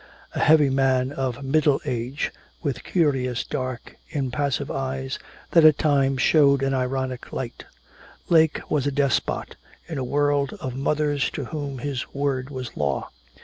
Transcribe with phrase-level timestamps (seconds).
[0.33, 2.31] A heavy man of middle age,
[2.63, 5.19] with curious dark impassive eyes
[5.51, 7.65] that at times showed an ironic light,
[8.27, 13.11] Lake was a despot in a world of mothers to whom his word was law.